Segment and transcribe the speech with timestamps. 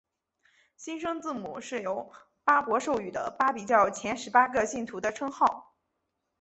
[0.77, 2.11] 新生字母是由
[2.43, 5.75] 巴孛授予的巴比教前十八个信徒的称号。